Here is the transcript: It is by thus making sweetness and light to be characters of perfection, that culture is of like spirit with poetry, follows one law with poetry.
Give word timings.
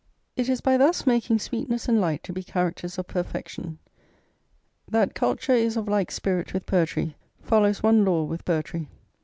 It 0.35 0.49
is 0.49 0.61
by 0.61 0.77
thus 0.77 1.05
making 1.05 1.37
sweetness 1.37 1.87
and 1.87 2.01
light 2.01 2.23
to 2.23 2.33
be 2.33 2.41
characters 2.41 2.97
of 2.97 3.05
perfection, 3.05 3.77
that 4.89 5.13
culture 5.13 5.51
is 5.53 5.77
of 5.77 5.87
like 5.87 6.09
spirit 6.09 6.55
with 6.55 6.65
poetry, 6.65 7.15
follows 7.39 7.83
one 7.83 8.03
law 8.03 8.23
with 8.23 8.43
poetry. 8.43 8.87